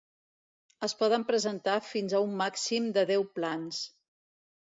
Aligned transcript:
Es 0.87 0.95
poden 1.01 1.25
presentar 1.27 1.75
fins 1.89 2.17
a 2.19 2.23
un 2.29 2.33
màxim 2.41 2.87
de 2.97 3.03
deu 3.13 3.27
plans. 3.37 3.83